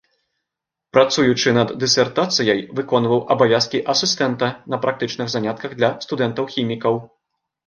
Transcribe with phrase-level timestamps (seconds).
[0.95, 6.93] Працуючы над дысертацыяй, выконваў абавязкі асістэнта на практычных занятках для студэнтаў хімікаў.